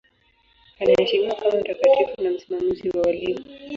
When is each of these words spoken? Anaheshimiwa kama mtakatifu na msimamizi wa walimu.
Anaheshimiwa 0.79 1.35
kama 1.35 1.59
mtakatifu 1.59 2.21
na 2.21 2.29
msimamizi 2.31 2.89
wa 2.89 3.01
walimu. 3.01 3.45